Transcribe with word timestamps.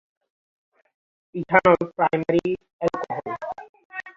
Ethanol 1.35 1.79
primary 1.95 2.45
alcohol. 2.79 3.27